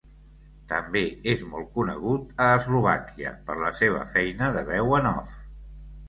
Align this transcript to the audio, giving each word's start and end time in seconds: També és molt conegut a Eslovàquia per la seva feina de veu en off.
També 0.69 1.01
és 1.33 1.41
molt 1.49 1.67
conegut 1.75 2.31
a 2.45 2.47
Eslovàquia 2.61 3.33
per 3.49 3.57
la 3.65 3.69
seva 3.81 4.01
feina 4.15 4.49
de 4.57 4.63
veu 4.71 4.97
en 5.01 5.11
off. 5.11 5.37